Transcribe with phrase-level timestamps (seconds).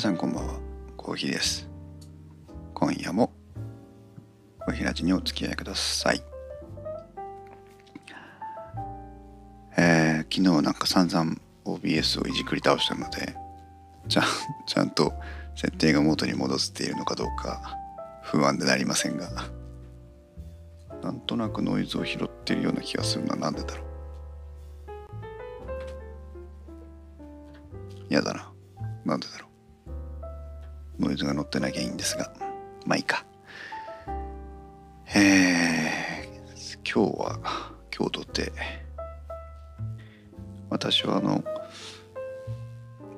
[0.00, 0.54] さんこんばんは。
[0.96, 1.68] コーヒーです。
[2.72, 3.30] 今夜も
[4.64, 6.22] コーヒーラジにお付き合いください。
[9.76, 11.36] えー、昨日なんか散々
[11.66, 13.36] OBS をいじくり倒したので
[14.08, 14.22] ちゃ
[14.66, 15.12] ちゃんと
[15.54, 17.76] 設定が元に戻せているのかどうか
[18.22, 19.28] 不安でなりませんが
[21.02, 23.86] なんとなくノイズを拾っているような気がするのはなんでだろう。
[28.08, 28.50] 嫌だな。
[29.04, 29.49] なんでだろう。
[31.00, 32.32] ノイズが乗ってなきゃいいんですが。
[32.86, 33.24] まあいいか。
[35.14, 37.38] えー、今日は
[37.96, 38.52] 今日とって
[40.68, 41.42] 私はあの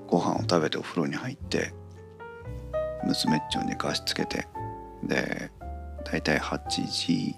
[0.06, 1.74] ご飯を食べてお風呂に入って
[3.04, 4.46] 娘っちを寝かしつけて
[5.02, 5.50] で
[6.04, 7.34] 大体8時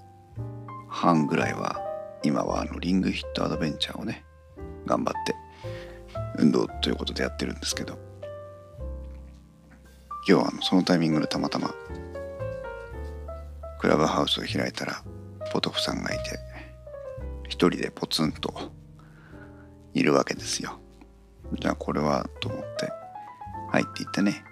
[0.89, 1.81] 半ぐらいは
[2.23, 4.25] 今はあのリングヒットアドベンチャーをね
[4.87, 5.35] 頑張って
[6.39, 8.14] 運動ということでやってるんですけど。
[10.27, 11.75] 今日はそのタイミングでたまたま
[13.79, 15.03] クラブハウスを開いたら
[15.53, 16.39] ポトフさんがいて
[17.45, 18.73] 一人でポツンと
[19.93, 20.81] いるわけですよ。
[21.61, 22.91] じゃあこれはと思って
[23.71, 24.43] 入っていってね。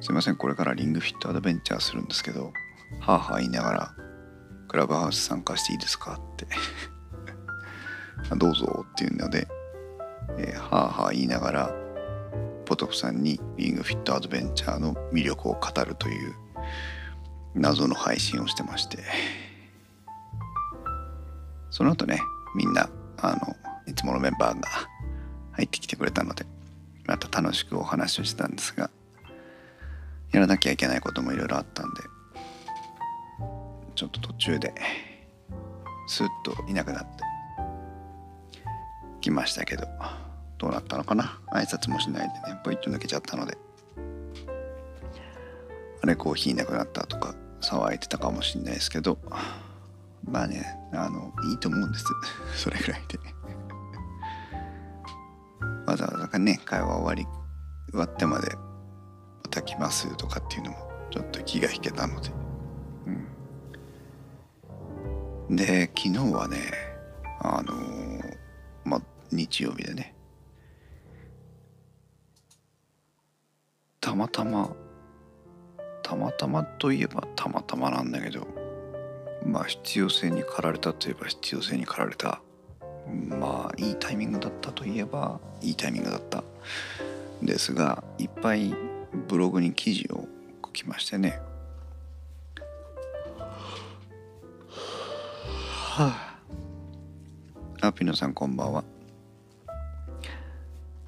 [0.00, 2.52] すいませんこれからリングフィットアドベンチャーするんですけど
[3.00, 3.94] はあはあ言いながら
[4.68, 6.46] クラブハウス参加していいですかって。
[8.36, 9.48] どうぞっていうので、
[10.38, 11.85] えー、はあはあ言いながら
[12.66, 16.34] ポトフさんにリングフィットアドベンチャーの魅力を語るという
[17.54, 18.98] 謎の配信をしてまして。
[21.76, 22.20] その後ね
[22.54, 23.54] みんなあの
[23.86, 24.66] いつものメンバーが
[25.52, 26.46] 入ってきてくれたので
[27.04, 28.90] また楽しくお話をしてたんですが
[30.32, 32.02] やらなきゃいけないこともいろいろあったんで
[33.94, 34.72] ちょっと途中で
[36.08, 37.22] スッといなくなって
[39.20, 39.86] きましたけど。
[40.58, 41.38] どうなったのかな？
[41.52, 43.56] 挨拶もしないでねポイッと抜けちゃったので。
[46.02, 49.18] あれコーヒーなくなったとか騒いでたかもしんないですけど。
[50.24, 52.04] まあねあのいいと思うんです。
[52.56, 53.18] それぐらいで。
[55.86, 57.26] わざわざね会話終わり
[57.90, 62.30] 終わってまでまた来ますとかっていうのもちょっと気が引けたので。
[65.48, 65.56] うん。
[65.56, 66.58] で昨日はね
[67.40, 68.36] あのー、
[68.84, 70.15] まあ日曜日でね
[74.06, 74.70] たまたま
[76.04, 78.46] たまたまといえばたまたまなんだけど
[79.44, 82.40] まあ必要性に駆られたといえば必要性に駆られた。
[83.28, 86.44] まあいいタイミングだったといえばいいタイミングだった。
[87.42, 88.72] ですがいっぱい
[89.26, 90.28] ブログに記事を
[90.64, 91.40] 書きましてね。
[95.96, 96.12] は
[97.80, 98.84] あ、あピノさんこんばんは。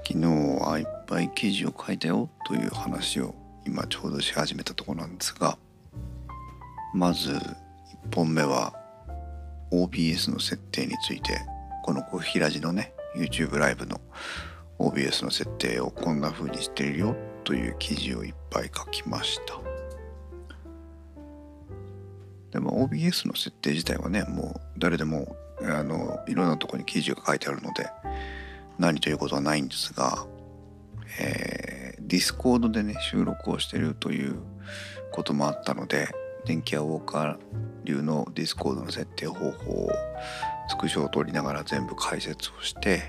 [0.04, 3.34] 昨日はいっぱい記事を書いたよという話を
[3.66, 5.58] 今ちょうどし始めたとこなんですが
[6.94, 7.38] まず1
[8.14, 8.74] 本目は
[9.72, 11.41] OBS の設定について
[11.82, 14.00] この小平寺のね YouTube ライブの
[14.78, 19.58] OBS の設定をこんな風にしているよという記事をいっぱい書きました。
[22.50, 27.91] でも OBS の設定自体はねもう誰でもあのいろんなとこに記事が書いてあるので
[28.78, 30.26] 何ということはないんですが、
[31.18, 34.36] えー、 Discord でね収録をしてるという
[35.12, 36.08] こともあったので
[36.44, 37.36] 電気屋ウォーカー
[37.84, 39.90] 流の Discord の設定方法を
[40.68, 43.02] スクショを取りながら全部解説をして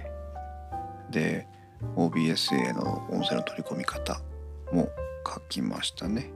[1.12, 1.48] で
[1.96, 4.22] OBS への音声の取り込み方
[4.72, 4.90] も
[5.26, 6.32] 書きましたね。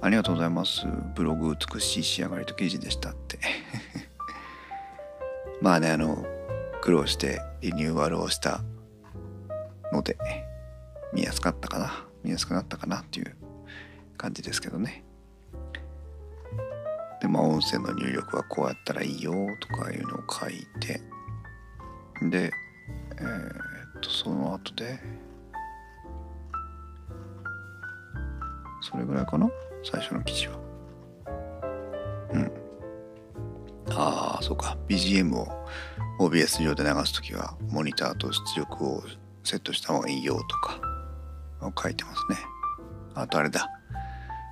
[0.00, 0.86] ありがとうございます。
[1.14, 3.38] ブログ美しい仕上がりと記事でしたって。
[5.62, 6.26] まあねあの
[6.82, 8.60] 苦労してリニューアルをした
[9.92, 10.18] ので
[11.14, 12.04] 見やすかったかな。
[12.24, 13.36] 見やすくなったかなっていう
[14.16, 15.04] 感じですけどね。
[17.20, 21.00] でまあ音声の入力はこうやったらいいよとかいうのを書いて。
[22.28, 22.52] で
[23.18, 24.98] えー、っとその後で
[28.80, 29.48] それぐらいかな？
[29.84, 30.58] 最初の記事は。
[32.32, 32.52] うん。
[33.90, 34.76] ああそうか。
[34.88, 35.46] BGM を
[36.18, 39.02] OBS 上で流す時はモニターと出力を
[39.42, 40.93] セットした方がいいよとか。
[41.76, 42.38] 書いてますね。
[43.14, 43.68] あとあれだ。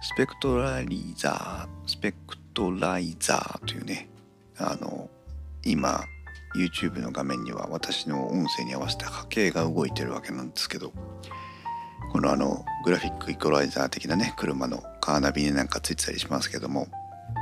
[0.05, 4.09] スペクトラリザースペクトライザーというね
[4.59, 5.09] あの
[5.65, 6.03] 今
[6.57, 10.93] YouTube の画面には私の音声に合わせて波形が動いてるわけなんですけど
[12.11, 16.89] このあのグラフィックイコライザー的なね車のカーナビになんかついてたりしますけども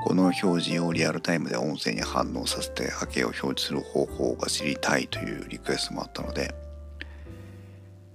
[0.04, 6.54] この表示をリアルタイムで音声に反応させて波形を表示する方法が知りたいというリクエストもあったので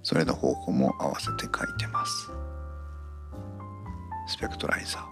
[0.06, 2.30] それの方法も合わせて書いてます。
[4.28, 5.04] スペクトライザ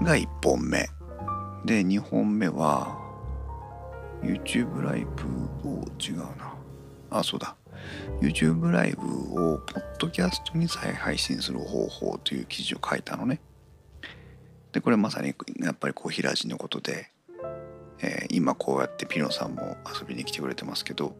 [0.00, 0.04] ー。
[0.06, 0.88] が1本目。
[1.66, 2.98] で2本目は
[4.22, 5.04] YouTube ライ
[5.62, 6.54] ブを違うな。
[7.10, 7.56] あそうだ。
[8.22, 9.02] YouTube ライブ
[9.52, 13.42] をポッドキャストに再配信する方法という記事を書いたのね。
[14.72, 17.10] でこれまさにやっぱりこう平地のことで、
[18.00, 21.14] えー、今こうやってピノさんも遊びに来てくれてますけど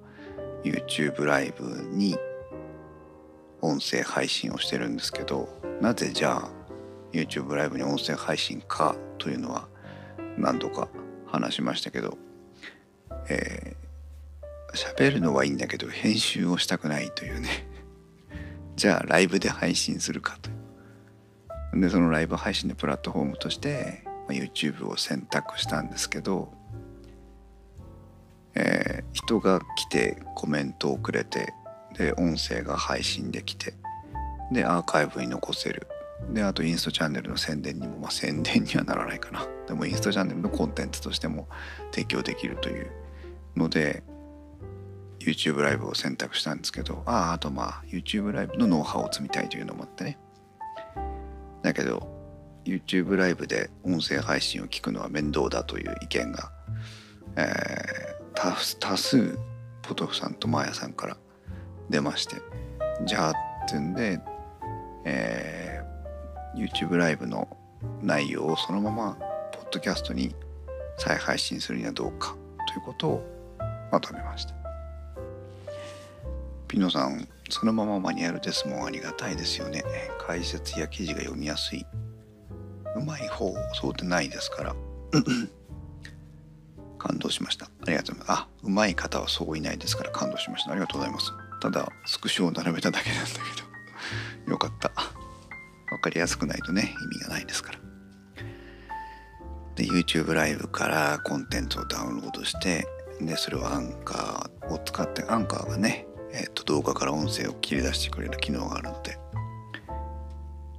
[0.65, 2.17] YouTube ライブに
[3.61, 5.49] 音声配信をしてるんですけど
[5.81, 6.51] なぜじゃあ
[7.13, 9.69] YouTube ライブに音声配信かというのは
[10.37, 10.89] 何度か
[11.27, 12.17] 話しましたけど
[13.29, 17.67] えー、喋るのはいいんだけど編集をしたくないというね。
[18.77, 20.51] じゃあライブで配信するかと
[21.79, 26.53] でそのライブ配信のプラットフォームとして、ま、YouTube を選択したんですけど
[28.55, 31.55] えー、人が来てコメントをくれて
[31.97, 33.75] で音声が配信できて
[34.53, 35.87] でアーカイブに残せる。
[36.33, 39.47] であとインストチャンネルの宣伝にもまあ宣伝にはならないかな。
[39.67, 41.49] でもインストチャンネルのコンテンツとしても
[41.93, 42.91] 提供できるという
[43.57, 44.03] ので
[45.21, 50.19] YouTube ライブを選択したんですけどあああとまあ YouTube ライブのノウハウを積みたいというのもあってね。
[51.63, 52.09] だけど
[52.65, 56.53] YouTube ライブで音声配信を聞くのは面倒だという意見が、
[57.37, 58.10] えー、
[58.43, 59.39] 多数
[59.83, 61.17] ポトフさんとマーヤさんから
[61.91, 62.37] 出まして
[63.05, 63.35] じゃあっ
[63.69, 64.19] てんで、
[65.05, 67.55] えー、YouTube ライブの
[68.03, 69.19] 内容をそのまま
[69.53, 70.35] ポッドキャストに
[70.97, 72.35] 再配信するにはどうか
[72.67, 74.55] ということをまとめました。
[76.67, 79.83] ピノさんそのままマニュアルですもんありがたいですよね。
[80.19, 81.85] 解説や記事が読みやすい。
[82.97, 84.75] うまい方そうでないですから。
[87.01, 87.67] 感動しました。
[87.67, 88.41] ありがとうございます。
[88.43, 90.73] あ、うまい方はそういないですから感動しました。
[90.73, 91.33] ありがとうございます。
[91.61, 93.31] ただ、スクショを並べただけなんだ
[94.47, 94.93] けど、 よかった。
[95.91, 97.79] わかりやすくないとね、意味がないですから。
[99.75, 102.87] で、YouTube ライブからコンテンツをダウンロードして、
[103.21, 109.19] で、それをアンカーを使って、アンカーがね、えっ、ー、と、動画から音声を切り出してくれる機能があるので、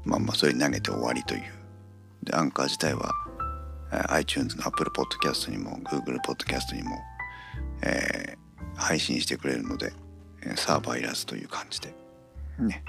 [0.06, 1.44] まあまあ、それに投げて終わりという。
[2.24, 3.12] で、アンカー自体は
[4.10, 7.00] iTunes の Apple Podcast にも Google Podcast にも、
[7.84, 9.92] えー、配信してくれるので
[10.56, 11.94] サーバーいらずという感じで
[12.60, 12.84] ね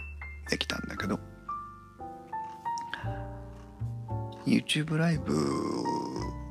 [0.48, 1.18] できたんだけど。
[4.46, 5.32] YouTube ライブ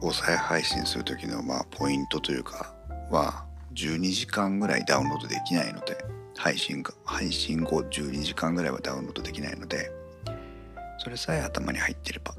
[0.01, 2.73] を再配信する時のまあポイントというか
[3.09, 5.97] は12時間ぐらいダウンロードできないので
[6.37, 9.91] 配信配信後12時間ぐらいはダウンロードできないので
[10.99, 12.33] それさえ頭に入ってれば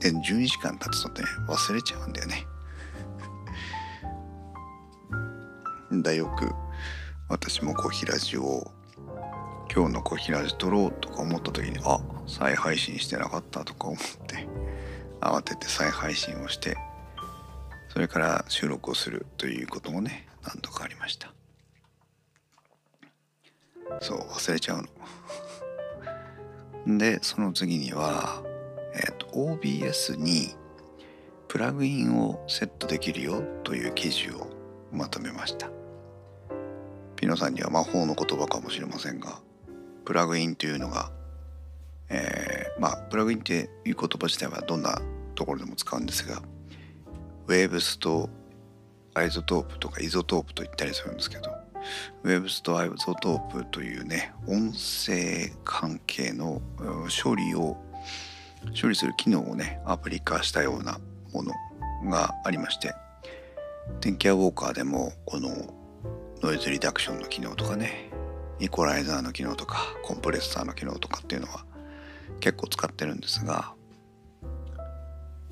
[0.00, 2.46] で12時間経つとね忘れちゃうんだよね。
[6.02, 6.52] だよく
[7.28, 8.70] 私もコヒラジを
[9.74, 14.48] 今日のコヒラジ撮ろうとか思った時にあ再配信してなかったとか思って
[15.20, 16.76] 慌てて再配信をして
[17.88, 21.32] それから収録をするということもね何度かありました。
[24.00, 24.82] そう忘れちゃう
[26.86, 26.98] の。
[26.98, 28.42] でその次には、
[29.32, 30.54] OBS に
[31.48, 34.46] プラグインをセットできるよという記事を
[34.92, 35.70] まとめました。
[37.18, 39.40] ピノさんには魔法の言葉かもしれませんが
[40.04, 41.10] プラグインというのが、
[42.08, 45.00] えー、まあプラグインっていう言葉自体はどんな
[45.34, 46.40] ところでも使うんですが
[47.48, 48.30] Waves と
[49.14, 51.50] iZotope とか iZotope と言ったりするんですけど
[52.22, 56.62] Waves と iZotope というね音声関係の
[57.22, 57.76] 処理を
[58.80, 60.98] 処理する機能をねアプリ化したような
[61.32, 61.52] もの
[62.10, 62.94] がありまして
[64.00, 65.50] 電気屋ウォーカーでもこの
[66.42, 68.10] ノイズリダクションの機能とかね
[68.60, 71.64] イコライザーの機能とかコンプレッサーの機能とかっていうのは
[72.40, 73.72] 結構使ってるんですが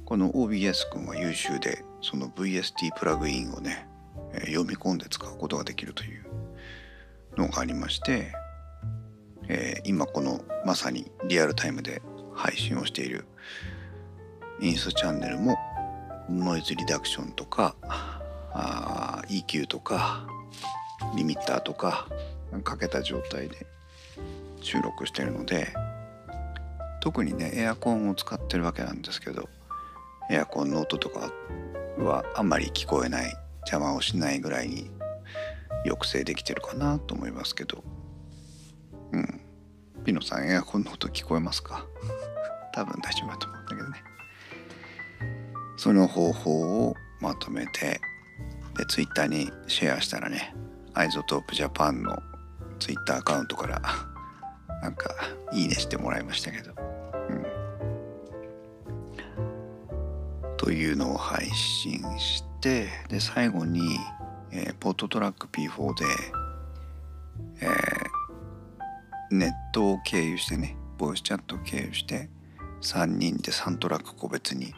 [0.04, 3.88] この OBS 君は優秀でその VST プラグインをね
[4.46, 6.24] 読み込んで使うことができるという
[7.36, 8.32] のがありまして、
[9.48, 12.02] えー、今このまさにリアルタイムで
[12.36, 13.24] 配信をしている
[14.60, 15.56] インストチャンネルも
[16.30, 17.74] ノイズリダクションとか
[18.52, 20.26] あ EQ とか
[21.16, 22.08] リミッターとか
[22.62, 23.66] かけた状態で
[24.60, 25.68] 収録してるので
[27.00, 29.48] 特にねエアコンを使ってるわけなんですけど
[30.30, 31.30] エアコンの音とか
[31.98, 34.90] はあんまり聞こえない邪魔をしないぐらいに
[35.84, 37.84] 抑制できてるかなと思いますけど。
[39.12, 39.40] うん。
[40.04, 41.84] ピノさんエアコンの音聞こえますか？
[42.76, 44.04] 多分大丈夫だと思うんだけどね。
[45.78, 48.00] その方法をまとめて
[48.76, 50.54] でツイッターにシェアしたらね
[50.92, 52.18] iZotope Japan の
[52.78, 53.80] Twitter アカウントから
[54.82, 55.10] なんか
[55.52, 56.74] いいねしてもらいましたけど、
[57.30, 57.32] う
[60.52, 63.98] ん、というのを配信してで最後に、
[64.50, 66.04] えー、 PodTrak P4 で、
[67.62, 67.70] えー、
[69.30, 72.28] ネットを経由してねボイスチャットを経由して
[72.86, 74.72] 3人で3トラック個別に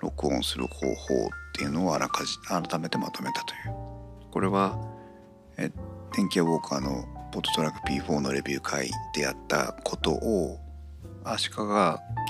[0.00, 4.30] 録音する方法っていうのをあらかじ改めてまとめたという。
[4.30, 4.78] これは
[5.56, 5.70] え
[6.14, 10.60] 電気ウォーカーのポットトラック P4 のレビュー会でやったことを
[11.24, 11.60] 足利キ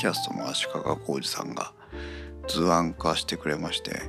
[0.07, 1.73] ャストの足利浩二さんが
[2.49, 4.03] 図案化してくれまして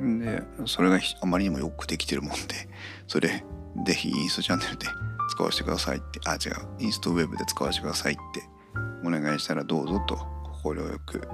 [0.00, 2.68] でそれがあまりにもよくできてるもんで
[3.08, 3.44] それ
[3.86, 4.86] ぜひインストチャンネルで
[5.30, 8.42] 使わせてくださいってあ違うインストウェブで使わせてくださいって
[9.04, 10.31] お願いしたらどうぞと。
[10.62, 10.74] 快
[11.06, 11.28] く、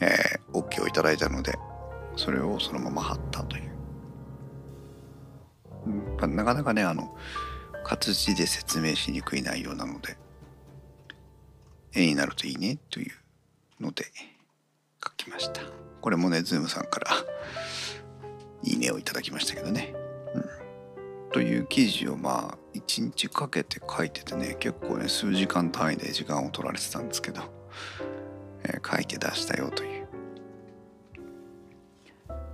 [0.00, 1.54] えー、OK をいただいたので
[2.16, 3.70] それをそのまま貼ったという、
[6.26, 7.16] なかなかねあの
[7.84, 10.16] 活字で説明しにくい内容なので
[11.94, 13.12] 絵になるといいねという
[13.82, 14.04] ので
[15.02, 15.62] 書きました。
[16.00, 17.10] これもねズームさんから
[18.62, 19.94] いいねをいただきましたけどね、
[20.34, 20.44] うん、
[21.32, 27.42] という記事をまあ一日かけて書いててね結構ね数時間単位で時間を取られてたんですけど、
[28.84, 30.08] 書いて出したよという。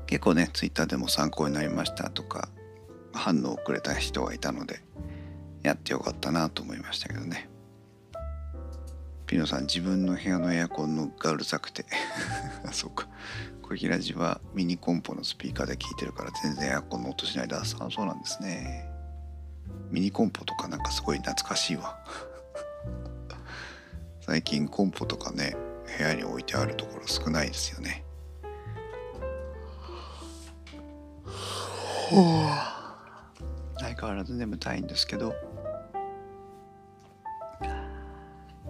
[0.06, 2.48] 結構ねツイッターでも参考になりましたとか
[3.12, 4.80] 反応をくれた人がいたので
[5.62, 7.48] やってよかったなと思いましたけどね。
[9.26, 11.84] ピノさん自分の部屋のエアコンのがうるさくて。
[12.64, 13.08] あ そうか。
[13.62, 17.56] 小平寺はミニコンポのスピーカーで聞いてるから全然エアコンの音しないで。
[17.56, 18.88] あそうなんですね。
[19.90, 21.98] ミニコンポとかなんかすごい懐かしいわ。
[24.22, 25.56] 最近コンポとかね
[25.96, 28.04] 部屋に置いてあるところ少ないですよね。
[33.78, 35.34] 相変わらず眠たいんですけど。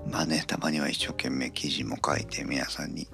[0.08, 3.08] まあねたまには一生懸命記事も書いて皆さんに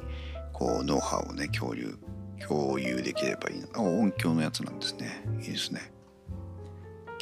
[0.52, 1.99] こうノウハウをね共有
[2.47, 3.81] 共有できればいいな。
[3.81, 5.25] 音響のやつなんですね。
[5.40, 5.92] いいですね。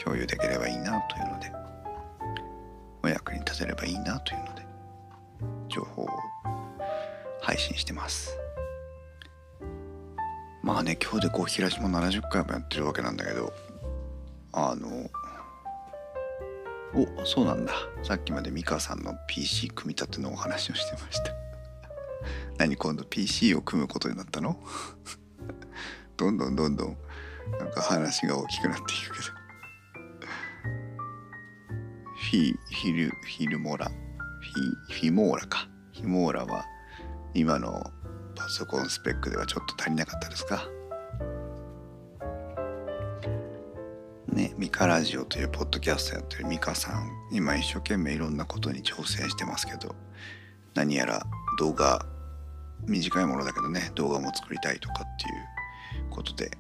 [0.03, 1.53] 共有できればいいなというので。
[3.03, 4.67] お役に立てればいいなというので。
[5.69, 6.09] 情報を
[7.51, 8.39] 配信してます。
[10.63, 13.53] まあね今日でこう平島70回もやってるわけなんだけど
[14.53, 15.11] あの
[16.95, 17.73] おそうなんだ。
[18.05, 21.33] さっきまで美香さんの PC 組み立てのお話をしてました。
[22.57, 24.57] 何今度 PC を組むことになったの？
[26.17, 26.97] どんどんどんどん
[27.59, 29.41] なんか話が大きくなっていくけど。
[32.15, 33.87] フィフィルフィルモラ。
[33.89, 35.69] フィフィモーラか。
[35.95, 36.65] フィモーラは
[37.35, 37.91] 今の
[38.35, 40.67] パソコンスペックではちょっと足りなかったですか？
[44.29, 49.95] ね、ミカラジオというポッドキャストやってるミカさん今一生懸命いろんなことに挑戦してますけど
[50.75, 51.27] 何やら
[51.59, 52.07] 動画
[52.87, 56.53] 短いものだけどね動画も作りたいとかっていうことで、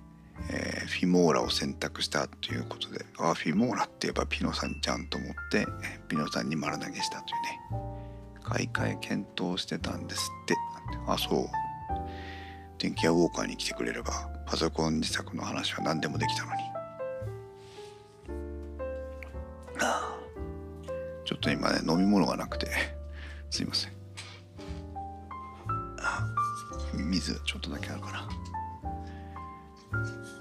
[0.50, 5.64] えー、フィモーラを選択したということであフィモーラって言えばピノさんじゃんと思って
[6.08, 7.24] ピノさんに丸投げしたと
[7.76, 7.89] いうね。
[8.50, 10.57] 買い替え検討してたんですって。
[11.07, 11.49] あそう。
[12.78, 14.12] 電気屋ウォーカーに来てくれれば
[14.47, 16.59] パソコン自作の話は何でもできたのに。
[21.25, 22.66] ちょっと今ね飲み物がなくて。
[23.50, 23.92] すいません。
[27.09, 28.28] 水ちょっとだけあるかな。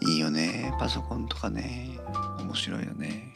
[0.01, 0.73] いいよね。
[0.79, 1.99] パソコンとかね。
[2.39, 3.33] 面白いよね。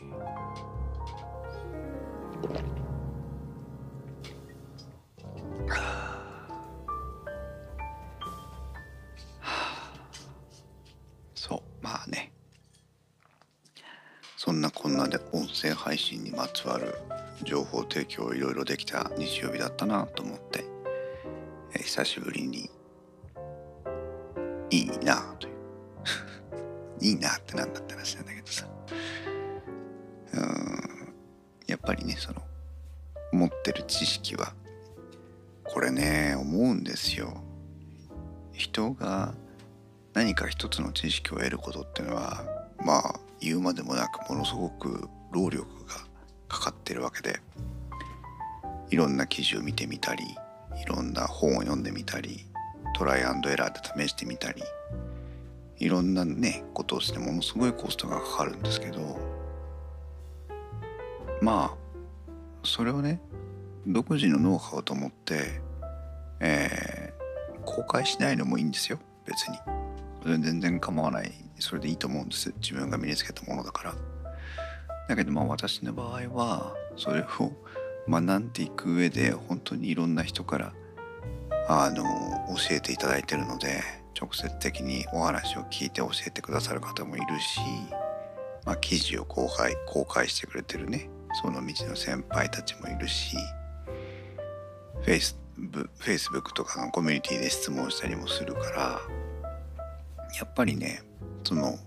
[14.45, 16.95] そんなこんなで音声配信にまつわる
[17.45, 20.65] 情報提供をいろいろできた日曜日だったなと思って、
[21.71, 22.69] えー、久しぶりに
[24.69, 25.53] いいなという。
[27.00, 28.67] いいなってなんだって話なんだけどさ。
[30.33, 31.13] うん
[31.65, 32.41] やっぱりねその
[33.31, 34.53] 持ってる知識は
[35.63, 37.41] これね思うんですよ。
[38.51, 39.35] 人が
[40.13, 42.43] 何か一つの知識を得ることっていうのは
[42.83, 45.95] まあ言うまでもなくものすごく労力が
[46.47, 47.39] かかってるわけで
[48.89, 50.23] いろんな記事を見てみたり
[50.81, 52.45] いろんな本を読んでみたり
[52.95, 54.63] トライアンドエラーで試してみたり
[55.79, 59.19] いろんなねことをしてものすごいコストがかかるんですけど
[61.41, 61.77] まあ
[62.63, 63.19] それをね
[63.85, 65.59] 独自のノウハウと思って、
[66.39, 69.57] えー、公開しないのもいいんですよ別に。
[70.25, 71.32] 全然構わない。
[71.60, 73.96] それでいいと思うんです自分が身につけたものだから。
[75.08, 77.51] だけどまあ私の場合はそれを
[78.10, 80.74] 学んでいく上で本当にいろんな人から
[81.68, 82.03] あの
[82.56, 83.82] 教えていただいてるので
[84.20, 87.60] 直接的にお話を聞いて教えてくださる方もいるし、
[88.65, 91.10] まあ、記事を公開公開してくれてるね。
[91.42, 93.36] その道の先輩たちもいるし
[95.01, 99.01] フェイスフェイスブックとかのコミュニティで質問したりもするから
[100.36, 101.02] やっぱりね
[101.44, 101.78] その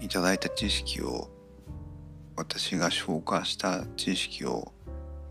[0.00, 1.28] いただいた知識を
[2.36, 4.72] 私が消化した知識を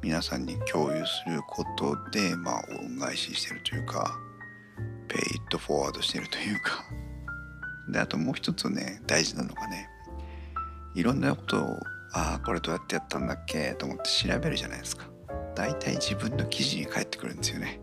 [0.01, 4.19] 皆さんに共有することでまあ恩返ししてるというか
[5.07, 6.83] ペイットフォワードしてるというか。
[7.91, 9.89] であともう一つね大事なのがね
[10.95, 11.79] いろんなことを
[12.13, 15.05] ああこれどうやってやったんだっけと思って調べるじゃないですか。
[15.55, 17.79] 大体自分の記事に返ってくるんですよね。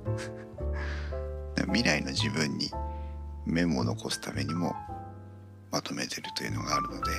[1.66, 2.70] 未来の自分に。
[3.46, 4.74] メモを残すためにも
[5.70, 7.10] まとめてるというのがあるので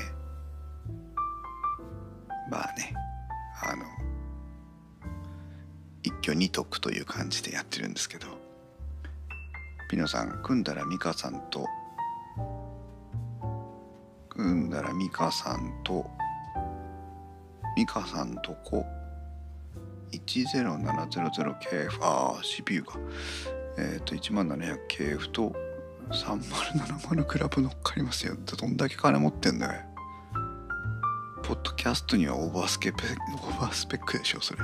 [2.52, 2.94] まあね
[3.64, 3.86] あの
[6.04, 8.28] 一挙二得という感じでやってるんですけど
[9.90, 11.66] ピノさん組んだら美香さんと
[14.30, 16.06] 組んだら美香さんと
[17.76, 18.86] 美香さんとこ
[20.12, 22.94] 10700KF ああ CPU が
[23.78, 25.67] えっ、ー、と 1700KF と
[26.12, 28.34] 3070クラブ乗っかりますよ。
[28.34, 29.82] ってどんだけ金持ってんだよ。
[31.44, 33.04] ポッドキャストにはオーバースケペ
[33.36, 34.60] オーバースペックでしょそれ。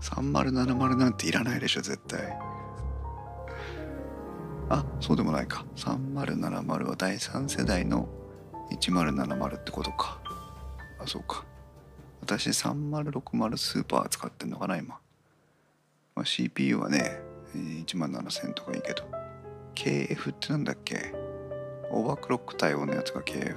[0.00, 2.20] 3070なんていらないでしょ絶対。
[4.70, 5.64] あそうでもないか。
[5.76, 8.08] 3070は第3世代の
[8.70, 10.20] 1070ってことか。
[11.00, 11.44] あそうか。
[12.20, 14.98] 私3060スーパー使ってんのかな今、
[16.14, 17.20] まあ、CPU はね
[17.54, 19.17] 1万7000とかいいけど。
[19.78, 21.14] KF ってなんだっけ？
[21.92, 23.54] オーバークロック対応のやつが KF?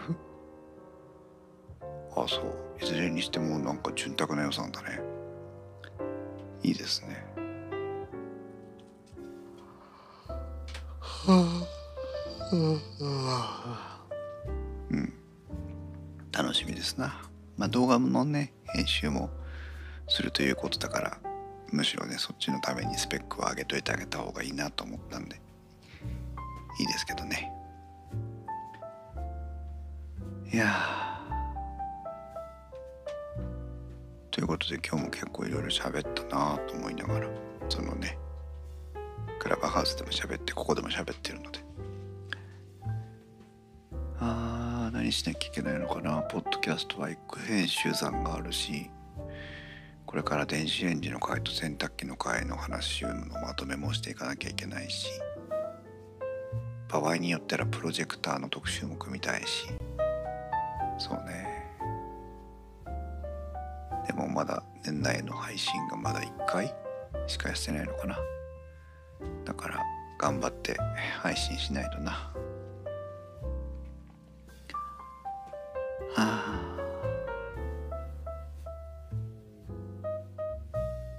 [2.15, 2.43] ああそう。
[2.79, 5.01] いずれにしてもなんか潤沢な予算だね。
[6.62, 7.25] いいですね。
[10.99, 11.67] は
[12.51, 14.05] あ
[14.91, 15.13] うん。
[16.31, 17.19] 楽しみですな。
[17.57, 19.31] まあ動画のね編集も
[20.07, 21.17] するということだから
[21.71, 25.41] むしろねそっちのためにスペックを上げといてあげた方がいいなと思ったんで。
[26.82, 27.52] いいですけどね。
[30.52, 30.65] いや
[34.32, 37.28] ということで今日も結構いろいろ喋ったなと思いながら
[37.70, 38.17] そのね
[39.39, 41.60] クラブハウスでも喋ってここでも喋ってるので。
[44.20, 46.22] あー何しなきゃいけないのかな。
[46.24, 48.89] ポッドキャストは一個編集残があるし
[50.06, 55.08] これから電子レンジの回と洗濯機の回の話のまとめもしていかなきゃいけないし。
[56.99, 59.67] 場合によってはプロジェクターの特集も組みたいし。
[60.97, 61.47] そうね。
[64.06, 66.73] でもまだ年内の配信がまだ1回
[67.27, 68.19] しかしてないのかな。
[69.45, 69.80] だから
[70.19, 70.77] 頑張って
[71.21, 72.12] 配信しないとな。
[72.12, 72.34] は
[76.17, 76.77] あ。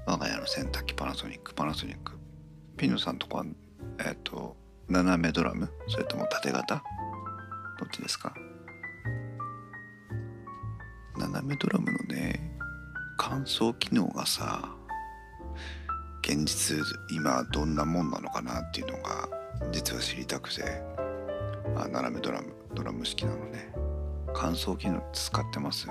[0.06, 2.18] 我が家の洗濯機パナソニックパナソニック。
[2.76, 3.44] ピノさんとこは
[3.98, 5.71] えっ、ー、と斜めドラム？
[5.88, 6.83] それとも縦型？
[7.79, 8.35] どっちですか？
[11.16, 12.57] 斜めドラムのね
[13.18, 14.75] 乾燥機能がさ
[16.23, 16.79] 現実
[17.11, 19.29] 今どんなもんなのかなっていうのが
[19.73, 20.62] 実は知りたくて
[21.77, 23.73] あ斜めドラムドラム式なのね。
[24.35, 25.87] 乾燥機能使ってます？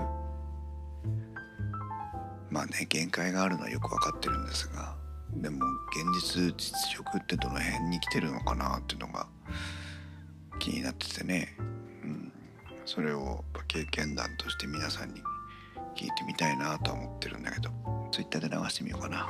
[2.49, 4.95] まあね限界があるのはよく分かってるんですが
[5.35, 9.27] でも現実実力ってどの辺に来てるのかなっていうのが
[10.59, 11.55] 気になっててね、
[12.03, 12.31] うん、
[12.85, 15.21] それを経験談として皆さんに
[15.95, 17.69] 聞いてみたいなと思ってるんだけど。
[18.11, 19.27] Twitter で流してみようかな。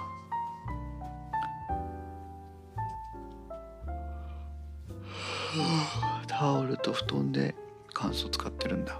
[6.28, 7.56] タオルと布団で
[7.94, 9.00] 乾燥使ってるんだ。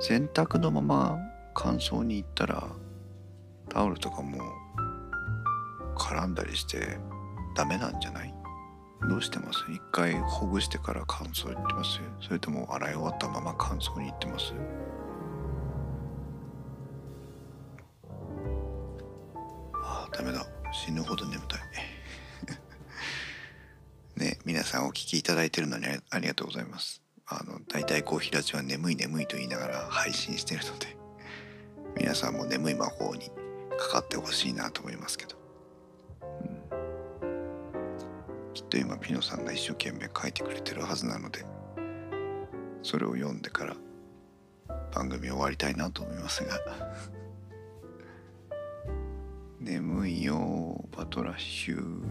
[0.00, 1.18] 洗濯のまま
[1.54, 2.68] 乾燥に行ったら
[3.68, 4.38] タオルとかも
[6.00, 6.98] 絡んだりして
[7.54, 8.34] ダメなんじゃない？
[9.08, 9.60] どうしてます？
[9.70, 12.00] 一回ほぐしてから乾燥行ってます？
[12.20, 14.54] それとも洗い終わったまま乾燥に行ってます？
[19.74, 20.46] ああダメだ。
[20.72, 21.60] 死ぬほど眠たい。
[24.16, 27.02] ね皆さんお聞きいただいてるのにありがとうございます。
[27.26, 30.96] あの大体こう平地は眠い眠いと言いながら配信してるので
[31.96, 33.30] 皆さんも眠い魔法に
[33.78, 35.39] かかってほしいなと思いますけど。
[38.70, 41.44] と今ピノさんが一生懸命書いてくれてるはずなので
[42.82, 43.76] それを読んでから
[44.94, 46.58] 番組終わりたいなと思いますが。
[49.60, 52.02] 眠いよバトラッシュ。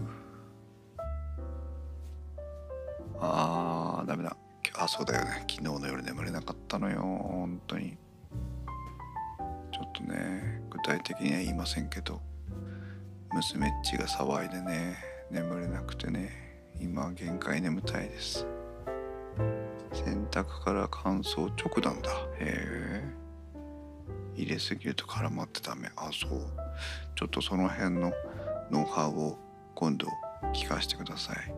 [3.18, 4.36] あーダメだ。
[4.76, 5.44] あそうだよね。
[5.50, 7.98] 昨日の夜眠れなかったのよ本当に。
[9.72, 12.20] ちょっとね具体的には言いませんけど
[13.32, 14.96] 娘っちが騒いでね
[15.30, 16.49] 眠れなくてね。
[16.80, 18.46] 今限界眠たいです。
[19.92, 22.10] 洗濯から乾燥直なんだ。
[22.38, 23.04] へえ。
[24.34, 25.90] 入れすぎると絡まってダメ。
[25.96, 26.40] あそう。
[27.14, 28.12] ちょっとその辺の
[28.70, 29.38] ノウハウを
[29.74, 30.06] 今度
[30.54, 31.54] 聞かせてください。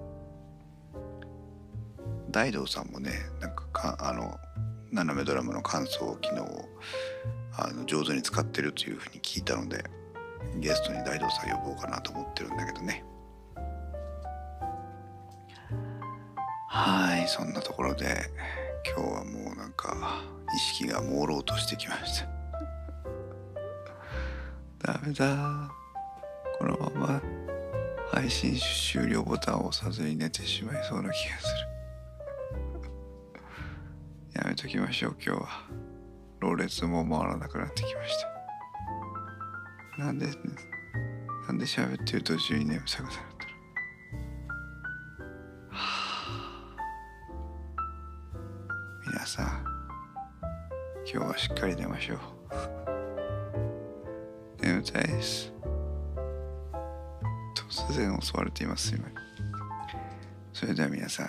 [2.31, 4.39] 大道さんもねなんかかあの
[4.91, 6.69] 斜めドラムの乾燥機能を
[7.57, 9.85] あの上手に使ってるというふうに聞いたので
[10.57, 13.05] ゲストに大道さん呼ぼうかなと思ってるんだけどね。
[16.75, 18.31] はいそんなところで
[18.97, 20.23] 今日はもうなんか
[20.57, 22.29] 意識が朦朧としてきました。
[24.95, 25.71] ダメだ。
[26.59, 27.23] このまま
[28.11, 31.47] 配信終了ボタンを押さずに寝てしまいそうな気がす
[33.35, 33.43] る。
[34.37, 35.49] やめときましょう今日は。
[36.41, 38.17] ろれつも回らなくなってきまし
[39.99, 40.05] た。
[40.07, 40.27] なんで
[41.47, 43.32] なんで喋ってる途中に眠さがなる
[51.23, 52.19] 今日はしっかり寝ましょう。
[54.61, 55.53] 眠たいです。
[57.55, 59.09] 突然襲われています今。
[60.53, 61.29] それでは皆さん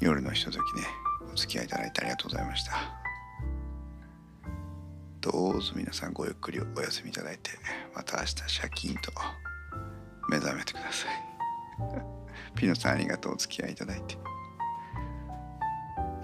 [0.00, 0.86] 夜のひとときね
[1.30, 2.72] お付き合いいただいてありがとうございました。
[5.20, 7.50] どうぞ皆さんごゆっくりお休みいただいて
[7.94, 9.12] また明日シャキンと
[10.30, 12.56] 目覚めてください。
[12.56, 13.34] ピノさんありがとう。
[13.34, 14.16] お付き合いいただいて。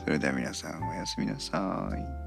[0.07, 2.26] それでは皆さんおやすみなさい。